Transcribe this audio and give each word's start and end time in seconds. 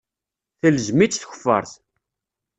Telzem-itt 0.59 1.19
tkeffart. 1.21 1.73